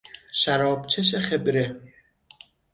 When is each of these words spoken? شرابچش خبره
شرابچش 0.31 1.15
خبره 1.15 1.79